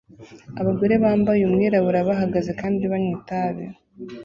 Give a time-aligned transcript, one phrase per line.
[0.61, 3.65] Abagore bambaye umwirabura bahagaze kandi banywa itabi